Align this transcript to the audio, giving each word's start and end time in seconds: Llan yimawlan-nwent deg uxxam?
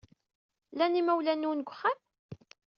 Llan 0.73 0.93
yimawlan-nwent 0.97 1.59
deg 1.63 1.67
uxxam? 1.71 1.97